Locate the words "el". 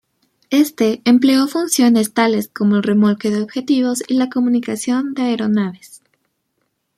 2.77-2.81